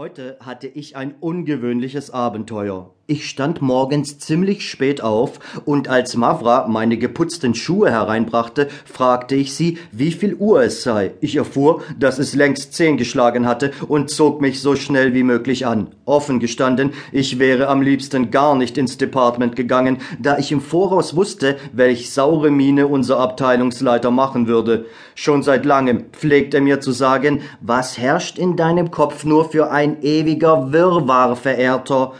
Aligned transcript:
Heute 0.00 0.38
hatte 0.40 0.66
ich 0.66 0.96
ein 0.96 1.14
ungewöhnliches 1.20 2.10
Abenteuer. 2.10 2.94
Ich 3.10 3.28
stand 3.28 3.60
morgens 3.60 4.20
ziemlich 4.20 4.70
spät 4.70 5.02
auf 5.02 5.40
und 5.64 5.88
als 5.88 6.16
Mavra 6.16 6.68
meine 6.68 6.96
geputzten 6.96 7.56
Schuhe 7.56 7.90
hereinbrachte, 7.90 8.68
fragte 8.84 9.34
ich 9.34 9.52
sie, 9.52 9.78
wie 9.90 10.12
viel 10.12 10.36
Uhr 10.36 10.62
es 10.62 10.84
sei. 10.84 11.14
Ich 11.20 11.34
erfuhr, 11.34 11.82
dass 11.98 12.20
es 12.20 12.36
längst 12.36 12.72
zehn 12.72 12.96
geschlagen 12.96 13.48
hatte 13.48 13.72
und 13.88 14.10
zog 14.10 14.40
mich 14.40 14.60
so 14.60 14.76
schnell 14.76 15.12
wie 15.12 15.24
möglich 15.24 15.66
an. 15.66 15.88
Offen 16.04 16.38
gestanden, 16.38 16.92
ich 17.10 17.40
wäre 17.40 17.66
am 17.66 17.82
liebsten 17.82 18.30
gar 18.30 18.54
nicht 18.54 18.78
ins 18.78 18.96
Department 18.96 19.56
gegangen, 19.56 19.98
da 20.20 20.38
ich 20.38 20.52
im 20.52 20.60
Voraus 20.60 21.16
wusste, 21.16 21.56
welch 21.72 22.12
saure 22.12 22.52
Miene 22.52 22.86
unser 22.86 23.18
Abteilungsleiter 23.18 24.12
machen 24.12 24.46
würde. 24.46 24.86
Schon 25.16 25.42
seit 25.42 25.64
langem 25.64 26.04
pflegt 26.12 26.54
er 26.54 26.60
mir 26.60 26.80
zu 26.80 26.92
sagen, 26.92 27.40
was 27.60 27.98
herrscht 27.98 28.38
in 28.38 28.54
deinem 28.54 28.92
Kopf 28.92 29.24
nur 29.24 29.50
für 29.50 29.72
ein 29.72 29.89
ewiger 30.02 30.72
Wirrwarr, 30.72 31.36
Verehrter? 31.36 32.12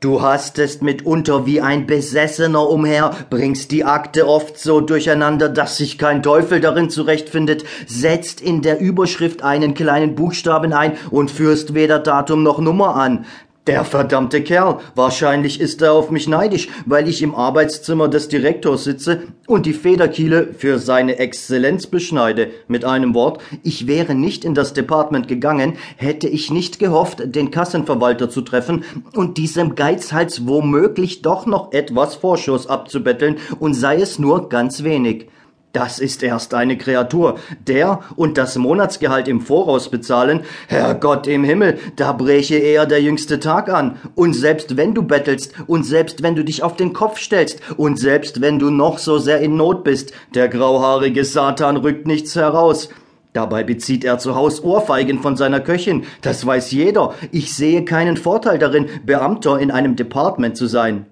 Du 0.00 0.22
hastest 0.22 0.80
mitunter 0.80 1.44
wie 1.44 1.60
ein 1.60 1.86
Besessener 1.86 2.68
umher, 2.70 3.10
bringst 3.30 3.72
die 3.72 3.84
Akte 3.84 4.28
oft 4.28 4.56
so 4.56 4.80
durcheinander, 4.80 5.48
dass 5.48 5.76
sich 5.76 5.98
kein 5.98 6.22
Teufel 6.22 6.60
darin 6.60 6.88
zurechtfindet, 6.88 7.64
setzt 7.88 8.40
in 8.40 8.62
der 8.62 8.78
Überschrift 8.78 9.42
einen 9.42 9.74
kleinen 9.74 10.14
Buchstaben 10.14 10.72
ein 10.72 10.96
und 11.10 11.32
führst 11.32 11.74
weder 11.74 11.98
Datum 11.98 12.44
noch 12.44 12.60
Nummer 12.60 12.94
an. 12.94 13.26
Der 13.68 13.84
verdammte 13.84 14.42
Kerl. 14.42 14.78
Wahrscheinlich 14.94 15.60
ist 15.60 15.82
er 15.82 15.92
auf 15.92 16.10
mich 16.10 16.26
neidisch, 16.26 16.70
weil 16.86 17.06
ich 17.06 17.20
im 17.20 17.34
Arbeitszimmer 17.34 18.08
des 18.08 18.28
Direktors 18.28 18.84
sitze 18.84 19.24
und 19.46 19.66
die 19.66 19.74
Federkiele 19.74 20.54
für 20.56 20.78
seine 20.78 21.18
Exzellenz 21.18 21.86
beschneide. 21.86 22.48
Mit 22.66 22.86
einem 22.86 23.12
Wort, 23.12 23.42
ich 23.62 23.86
wäre 23.86 24.14
nicht 24.14 24.46
in 24.46 24.54
das 24.54 24.72
Department 24.72 25.28
gegangen, 25.28 25.74
hätte 25.96 26.28
ich 26.28 26.50
nicht 26.50 26.78
gehofft, 26.78 27.18
den 27.26 27.50
Kassenverwalter 27.50 28.30
zu 28.30 28.40
treffen 28.40 28.84
und 29.14 29.36
diesem 29.36 29.74
Geizhals 29.74 30.46
womöglich 30.46 31.20
doch 31.20 31.44
noch 31.44 31.70
etwas 31.72 32.14
Vorschuss 32.14 32.68
abzubetteln 32.68 33.36
und 33.58 33.74
sei 33.74 33.96
es 33.96 34.18
nur 34.18 34.48
ganz 34.48 34.82
wenig. 34.82 35.26
Das 35.72 35.98
ist 35.98 36.22
erst 36.22 36.54
eine 36.54 36.78
Kreatur. 36.78 37.38
Der 37.66 38.00
und 38.16 38.38
das 38.38 38.56
Monatsgehalt 38.56 39.28
im 39.28 39.42
Voraus 39.42 39.90
bezahlen, 39.90 40.40
Herrgott 40.66 41.26
im 41.26 41.44
Himmel, 41.44 41.78
da 41.96 42.12
bräche 42.12 42.56
eher 42.56 42.86
der 42.86 43.02
jüngste 43.02 43.38
Tag 43.38 43.68
an. 43.68 43.98
Und 44.14 44.32
selbst 44.32 44.78
wenn 44.78 44.94
du 44.94 45.02
bettelst, 45.02 45.52
und 45.66 45.84
selbst 45.84 46.22
wenn 46.22 46.34
du 46.34 46.42
dich 46.42 46.62
auf 46.62 46.76
den 46.76 46.94
Kopf 46.94 47.18
stellst, 47.18 47.60
und 47.76 47.98
selbst 47.98 48.40
wenn 48.40 48.58
du 48.58 48.70
noch 48.70 48.98
so 48.98 49.18
sehr 49.18 49.40
in 49.40 49.56
Not 49.56 49.84
bist, 49.84 50.12
der 50.34 50.48
grauhaarige 50.48 51.24
Satan 51.24 51.76
rückt 51.76 52.06
nichts 52.06 52.34
heraus. 52.34 52.88
Dabei 53.34 53.62
bezieht 53.62 54.04
er 54.04 54.18
zu 54.18 54.34
Haus 54.34 54.64
Ohrfeigen 54.64 55.20
von 55.20 55.36
seiner 55.36 55.60
Köchin. 55.60 56.04
Das 56.22 56.46
weiß 56.46 56.72
jeder. 56.72 57.14
Ich 57.30 57.54
sehe 57.54 57.84
keinen 57.84 58.16
Vorteil 58.16 58.58
darin, 58.58 58.86
Beamter 59.04 59.58
in 59.58 59.70
einem 59.70 59.96
Department 59.96 60.56
zu 60.56 60.66
sein. 60.66 61.04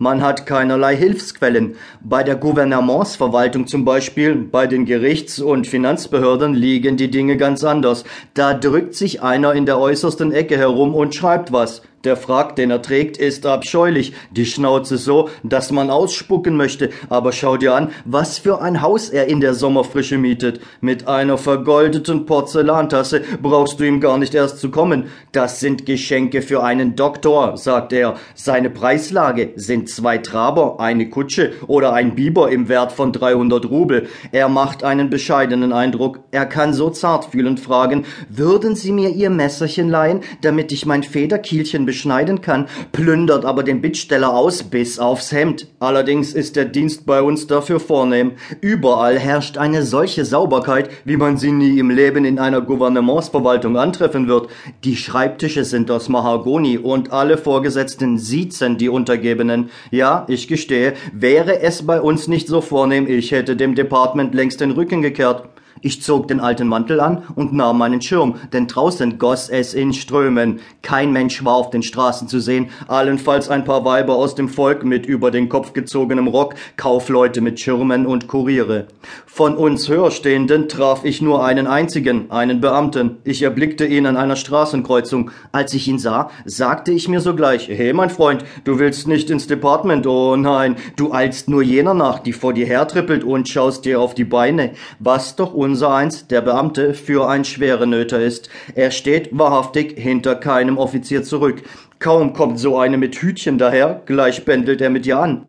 Man 0.00 0.22
hat 0.22 0.46
keinerlei 0.46 0.94
Hilfsquellen. 0.94 1.74
Bei 2.00 2.22
der 2.22 2.36
Gouvernementsverwaltung 2.36 3.66
zum 3.66 3.84
Beispiel, 3.84 4.36
bei 4.36 4.68
den 4.68 4.84
Gerichts- 4.86 5.40
und 5.40 5.66
Finanzbehörden 5.66 6.54
liegen 6.54 6.96
die 6.96 7.10
Dinge 7.10 7.36
ganz 7.36 7.64
anders. 7.64 8.04
Da 8.32 8.54
drückt 8.54 8.94
sich 8.94 9.22
einer 9.22 9.54
in 9.54 9.66
der 9.66 9.80
äußersten 9.80 10.30
Ecke 10.30 10.56
herum 10.56 10.94
und 10.94 11.16
schreibt 11.16 11.50
was. 11.50 11.82
Der 12.04 12.16
Frack, 12.16 12.54
den 12.54 12.70
er 12.70 12.80
trägt, 12.80 13.16
ist 13.16 13.44
abscheulich, 13.44 14.12
die 14.30 14.46
Schnauze 14.46 14.98
so, 14.98 15.30
dass 15.42 15.72
man 15.72 15.90
ausspucken 15.90 16.56
möchte, 16.56 16.90
aber 17.08 17.32
schau 17.32 17.56
dir 17.56 17.74
an, 17.74 17.90
was 18.04 18.38
für 18.38 18.62
ein 18.62 18.82
Haus 18.82 19.08
er 19.08 19.26
in 19.26 19.40
der 19.40 19.52
Sommerfrische 19.52 20.16
mietet. 20.16 20.60
Mit 20.80 21.08
einer 21.08 21.38
vergoldeten 21.38 22.24
Porzellantasse 22.24 23.22
brauchst 23.42 23.80
du 23.80 23.84
ihm 23.84 24.00
gar 24.00 24.16
nicht 24.16 24.32
erst 24.36 24.58
zu 24.58 24.70
kommen. 24.70 25.06
Das 25.32 25.58
sind 25.58 25.86
Geschenke 25.86 26.40
für 26.40 26.62
einen 26.62 26.94
Doktor, 26.94 27.56
sagt 27.56 27.92
er. 27.92 28.14
Seine 28.36 28.70
Preislage 28.70 29.54
sind 29.56 29.90
zwei 29.90 30.18
Traber, 30.18 30.78
eine 30.78 31.10
Kutsche 31.10 31.50
oder 31.66 31.94
ein 31.94 32.14
Biber 32.14 32.52
im 32.52 32.68
Wert 32.68 32.92
von 32.92 33.12
300 33.12 33.68
Rubel. 33.68 34.06
Er 34.30 34.48
macht 34.48 34.84
einen 34.84 35.10
bescheidenen 35.10 35.72
Eindruck. 35.72 36.20
Er 36.30 36.46
kann 36.46 36.74
so 36.74 36.90
zartfühlend 36.90 37.58
fragen, 37.58 38.04
würden 38.28 38.76
Sie 38.76 38.92
mir 38.92 39.10
Ihr 39.10 39.30
Messerchen 39.30 39.88
leihen, 39.88 40.20
damit 40.42 40.70
ich 40.70 40.86
mein 40.86 41.02
Federkielchen 41.02 41.87
beschneiden 41.88 42.42
kann, 42.42 42.66
plündert 42.92 43.46
aber 43.46 43.62
den 43.62 43.80
Bittsteller 43.80 44.34
aus 44.34 44.62
bis 44.62 44.98
aufs 44.98 45.32
Hemd. 45.32 45.68
Allerdings 45.80 46.34
ist 46.34 46.54
der 46.54 46.66
Dienst 46.66 47.06
bei 47.06 47.22
uns 47.22 47.46
dafür 47.46 47.80
vornehm. 47.80 48.32
Überall 48.60 49.18
herrscht 49.18 49.56
eine 49.56 49.82
solche 49.82 50.26
Sauberkeit, 50.26 50.90
wie 51.06 51.16
man 51.16 51.38
sie 51.38 51.50
nie 51.50 51.78
im 51.78 51.88
Leben 51.88 52.26
in 52.26 52.38
einer 52.38 52.60
Gouvernementsverwaltung 52.60 53.78
antreffen 53.78 54.28
wird. 54.28 54.48
Die 54.84 54.96
Schreibtische 54.96 55.64
sind 55.64 55.90
aus 55.90 56.10
Mahagoni 56.10 56.76
und 56.76 57.10
alle 57.10 57.38
Vorgesetzten 57.38 58.18
siezen 58.18 58.76
die 58.76 58.90
Untergebenen. 58.90 59.70
Ja, 59.90 60.26
ich 60.28 60.46
gestehe, 60.46 60.92
wäre 61.14 61.62
es 61.62 61.86
bei 61.86 62.02
uns 62.02 62.28
nicht 62.28 62.48
so 62.48 62.60
vornehm, 62.60 63.06
ich 63.08 63.32
hätte 63.32 63.56
dem 63.56 63.74
Department 63.74 64.34
längst 64.34 64.60
den 64.60 64.72
Rücken 64.72 65.00
gekehrt. 65.00 65.48
Ich 65.82 66.02
zog 66.02 66.28
den 66.28 66.40
alten 66.40 66.68
Mantel 66.68 67.00
an 67.00 67.22
und 67.34 67.52
nahm 67.52 67.78
meinen 67.78 68.00
Schirm, 68.00 68.36
denn 68.52 68.66
draußen 68.66 69.18
goss 69.18 69.48
es 69.48 69.74
in 69.74 69.92
Strömen. 69.92 70.60
Kein 70.82 71.12
Mensch 71.12 71.44
war 71.44 71.54
auf 71.54 71.70
den 71.70 71.82
Straßen 71.82 72.28
zu 72.28 72.40
sehen, 72.40 72.70
allenfalls 72.86 73.48
ein 73.48 73.64
paar 73.64 73.84
Weiber 73.84 74.16
aus 74.16 74.34
dem 74.34 74.48
Volk 74.48 74.84
mit 74.84 75.06
über 75.06 75.30
den 75.30 75.48
Kopf 75.48 75.72
gezogenem 75.72 76.28
Rock, 76.28 76.54
Kaufleute 76.76 77.40
mit 77.40 77.60
Schirmen 77.60 78.06
und 78.06 78.26
Kuriere. 78.28 78.88
Von 79.26 79.56
uns 79.56 79.88
Höherstehenden 79.88 80.68
traf 80.68 81.04
ich 81.04 81.22
nur 81.22 81.44
einen 81.44 81.66
einzigen, 81.66 82.30
einen 82.30 82.60
Beamten. 82.60 83.18
Ich 83.24 83.42
erblickte 83.42 83.86
ihn 83.86 84.06
an 84.06 84.16
einer 84.16 84.36
Straßenkreuzung. 84.36 85.30
Als 85.52 85.74
ich 85.74 85.86
ihn 85.86 85.98
sah, 85.98 86.30
sagte 86.44 86.90
ich 86.90 87.08
mir 87.08 87.20
sogleich, 87.20 87.68
hey 87.68 87.92
mein 87.92 88.10
Freund, 88.10 88.44
du 88.64 88.78
willst 88.78 89.06
nicht 89.06 89.30
ins 89.30 89.46
Department, 89.46 90.06
oh 90.06 90.36
nein, 90.36 90.76
du 90.96 91.12
eilst 91.12 91.48
nur 91.48 91.62
jener 91.62 91.94
nach, 91.94 92.18
die 92.18 92.32
vor 92.32 92.52
dir 92.52 92.66
hertrippelt 92.66 93.22
und 93.22 93.48
schaust 93.48 93.84
dir 93.84 94.00
auf 94.00 94.14
die 94.14 94.24
Beine. 94.24 94.72
Was 94.98 95.36
doch 95.36 95.54
unsereins, 95.68 96.26
der 96.26 96.40
Beamte, 96.40 96.94
für 96.94 97.28
ein 97.28 97.44
Schwerenöter 97.44 98.20
ist. 98.20 98.48
Er 98.74 98.90
steht 98.90 99.28
wahrhaftig 99.36 99.98
hinter 99.98 100.34
keinem 100.34 100.78
Offizier 100.78 101.22
zurück. 101.22 101.62
Kaum 101.98 102.32
kommt 102.32 102.58
so 102.58 102.78
eine 102.78 102.96
mit 102.96 103.16
Hütchen 103.16 103.58
daher, 103.58 104.02
gleich 104.06 104.44
bändelt 104.44 104.80
er 104.80 104.90
mit 104.90 105.06
ihr 105.06 105.18
an. 105.18 105.46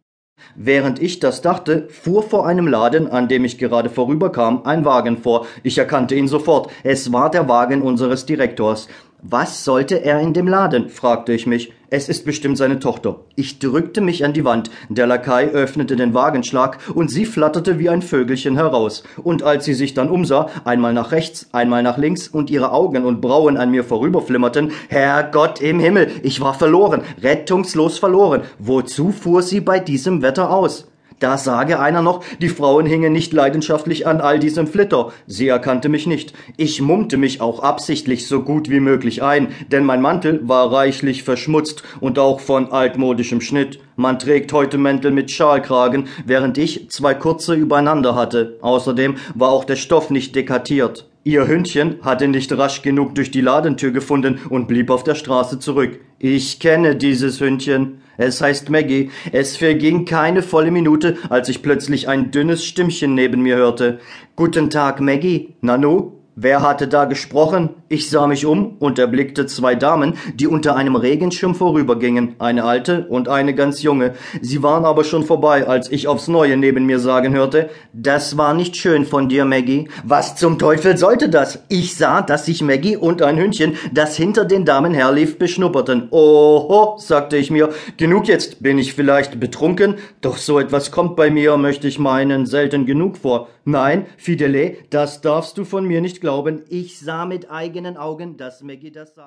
Während 0.56 1.02
ich 1.02 1.20
das 1.20 1.42
dachte, 1.42 1.88
fuhr 1.90 2.24
vor 2.24 2.46
einem 2.46 2.68
Laden, 2.68 3.08
an 3.08 3.28
dem 3.28 3.46
ich 3.46 3.58
gerade 3.58 3.90
vorüberkam, 3.90 4.64
ein 4.66 4.86
Wagen 4.86 5.18
vor. 5.18 5.48
Ich 5.64 5.78
erkannte 5.78 6.16
ihn 6.16 6.28
sofort. 6.28 6.72
Es 6.84 7.12
war 7.14 7.30
der 7.30 7.48
Wagen 7.48 7.82
unseres 7.82 8.26
Direktors. 8.26 8.88
Was 9.22 9.66
sollte 9.66 10.02
er 10.02 10.22
in 10.22 10.32
dem 10.32 10.48
Laden? 10.48 10.88
fragte 10.88 11.34
ich 11.34 11.46
mich. 11.46 11.74
Es 11.90 12.08
ist 12.08 12.24
bestimmt 12.24 12.58
seine 12.58 12.80
Tochter. 12.80 13.20
Ich 13.36 13.60
drückte 13.60 14.00
mich 14.00 14.24
an 14.24 14.32
die 14.32 14.46
Wand. 14.46 14.72
Der 14.88 15.08
Lakai 15.08 15.50
öffnete 15.50 15.98
den 15.98 16.14
Wagenschlag 16.14 16.78
und 16.94 17.12
sie 17.12 17.26
flatterte 17.26 17.80
wie 17.80 17.90
ein 17.90 18.02
Vögelchen 18.02 18.56
heraus. 18.56 19.04
Und 19.22 19.44
als 19.44 19.66
sie 19.66 19.74
sich 19.74 19.94
dann 19.94 20.10
umsah, 20.10 20.50
einmal 20.64 20.94
nach 20.94 21.12
rechts, 21.12 21.50
einmal 21.52 21.84
nach 21.84 21.98
links 21.98 22.30
und 22.30 22.50
ihre 22.50 22.72
Augen 22.72 23.04
und 23.04 23.20
Brauen 23.20 23.58
an 23.58 23.72
mir 23.72 23.84
vorüberflimmerten, 23.84 24.72
Herrgott 24.88 25.60
im 25.60 25.82
Himmel, 25.82 26.10
ich 26.24 26.40
war 26.40 26.54
verloren, 26.54 27.02
rettungslos 27.22 28.00
verloren. 28.00 28.44
Wozu 28.58 29.12
fuhr 29.12 29.42
sie 29.42 29.60
bei 29.60 29.80
diesem 29.80 30.22
Wetter 30.22 30.50
aus? 30.50 30.88
Da 31.20 31.38
sage 31.38 31.80
einer 31.82 32.02
noch, 32.02 32.24
die 32.42 32.48
Frauen 32.48 32.86
hingen 32.86 33.12
nicht 33.12 33.34
leidenschaftlich 33.34 34.08
an 34.08 34.22
all 34.22 34.40
diesem 34.40 34.68
Flitter. 34.68 35.12
Sie 35.28 35.50
erkannte 35.50 35.90
mich 35.90 36.08
nicht. 36.08 36.34
Ich 36.56 36.82
mummte 36.82 37.18
mich 37.18 37.42
auch 37.42 37.60
absichtlich 37.60 38.26
so 38.26 38.42
gut 38.42 38.70
wie 38.70 38.80
möglich 38.80 39.22
ein, 39.22 39.50
denn 39.70 39.84
mein 39.84 40.02
Mantel 40.02 40.40
war 40.48 40.72
reichlich 40.72 41.24
verschmutzt 41.24 41.84
und 42.00 42.20
auch 42.20 42.40
von 42.40 42.72
altmodischem 42.72 43.42
Schnitt. 43.42 43.80
Man 43.98 44.18
trägt 44.18 44.54
heute 44.54 44.78
Mäntel 44.78 45.12
mit 45.12 45.30
Schalkragen, 45.30 46.08
während 46.26 46.58
ich 46.58 46.90
zwei 46.90 47.14
kurze 47.14 47.54
übereinander 47.54 48.16
hatte. 48.16 48.58
Außerdem 48.62 49.16
war 49.36 49.50
auch 49.50 49.66
der 49.66 49.76
Stoff 49.76 50.10
nicht 50.10 50.36
dekatiert. 50.36 51.09
Ihr 51.26 51.48
Hündchen 51.48 51.98
hatte 52.02 52.30
nicht 52.30 52.52
rasch 52.58 52.82
genug 52.82 53.14
durch 53.14 53.30
die 53.30 53.42
Ladentür 53.42 53.92
gefunden 53.92 54.40
und 54.50 54.68
blieb 54.68 54.90
auf 54.90 55.04
der 55.04 55.16
Straße 55.16 55.60
zurück. 55.60 56.00
Ich 56.18 56.60
kenne 56.60 56.96
dieses 56.96 57.42
Hündchen. 57.42 58.02
Es 58.18 58.42
heißt 58.42 58.70
Maggie. 58.70 59.12
Es 59.34 59.58
verging 59.58 60.06
keine 60.06 60.42
volle 60.42 60.72
Minute, 60.72 61.18
als 61.30 61.50
ich 61.50 61.62
plötzlich 61.62 62.08
ein 62.08 62.32
dünnes 62.32 62.64
Stimmchen 62.64 63.16
neben 63.16 63.42
mir 63.42 63.58
hörte. 63.58 64.00
Guten 64.38 64.70
Tag, 64.70 65.02
Maggie. 65.02 65.56
Nanu? 65.60 66.19
Wer 66.42 66.62
hatte 66.62 66.88
da 66.88 67.04
gesprochen? 67.04 67.72
Ich 67.90 68.10
sah 68.10 68.26
mich 68.26 68.46
um 68.46 68.78
und 68.80 68.98
erblickte 68.98 69.46
zwei 69.46 69.76
Damen, 69.76 70.14
die 70.36 70.48
unter 70.48 70.78
einem 70.78 70.96
Regenschirm 70.96 71.54
vorübergingen, 71.54 72.36
eine 72.40 72.64
alte 72.64 73.08
und 73.10 73.28
eine 73.28 73.54
ganz 73.54 73.84
junge. 73.84 74.14
Sie 74.40 74.64
waren 74.64 74.86
aber 74.86 75.04
schon 75.04 75.26
vorbei, 75.26 75.68
als 75.68 75.92
ich 75.92 76.08
aufs 76.08 76.30
Neue 76.30 76.56
neben 76.56 76.86
mir 76.86 77.00
sagen 77.00 77.34
hörte, 77.34 77.70
das 77.92 78.38
war 78.38 78.54
nicht 78.54 78.78
schön 78.78 79.06
von 79.06 79.28
dir, 79.28 79.44
Maggie. 79.44 79.90
Was 80.06 80.38
zum 80.38 80.58
Teufel 80.58 80.98
sollte 80.98 81.28
das? 81.28 81.60
Ich 81.68 81.98
sah, 81.98 82.22
dass 82.22 82.46
sich 82.46 82.62
Maggie 82.62 82.96
und 82.96 83.22
ein 83.22 83.38
Hündchen, 83.38 83.74
das 83.92 84.16
hinter 84.16 84.46
den 84.46 84.64
Damen 84.64 84.94
herlief, 84.94 85.40
beschnupperten. 85.40 86.08
Oho, 86.10 86.96
sagte 87.00 87.36
ich 87.36 87.52
mir, 87.52 87.68
genug 87.98 88.30
jetzt, 88.30 88.64
bin 88.64 88.78
ich 88.78 88.94
vielleicht 88.94 89.42
betrunken, 89.42 89.96
doch 90.22 90.38
so 90.38 90.58
etwas 90.58 90.92
kommt 90.92 91.18
bei 91.18 91.30
mir, 91.30 91.58
möchte 91.58 91.90
ich 91.90 92.00
meinen, 92.00 92.46
selten 92.46 92.86
genug 92.86 93.18
vor. 93.18 93.50
Nein, 93.66 94.06
Fidele, 94.16 94.78
das 94.90 95.20
darfst 95.22 95.58
du 95.58 95.66
von 95.66 95.86
mir 95.86 96.00
nicht 96.00 96.22
glauben. 96.30 96.64
Ich 96.70 97.00
sah 97.00 97.26
mit 97.26 97.50
eigenen 97.50 97.98
Augen, 97.98 98.38
dass 98.38 98.62
Maggie 98.62 98.92
das 98.92 99.16
sagt. 99.16 99.18